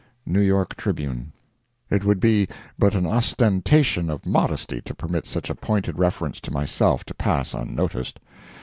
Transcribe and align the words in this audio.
—New 0.25 0.41
York 0.41 0.75
Tribune. 0.77 1.31
It 1.91 2.03
would 2.03 2.19
be 2.19 2.47
but 2.79 2.95
an 2.95 3.05
ostentation 3.05 4.09
of 4.09 4.25
modesty 4.25 4.81
to 4.81 4.95
permit 4.95 5.27
such 5.27 5.47
a 5.51 5.53
pointed 5.53 5.99
reference 5.99 6.41
to 6.41 6.51
myself 6.51 7.05
to 7.05 7.13
pass 7.13 7.53
unnoticed. 7.53 8.19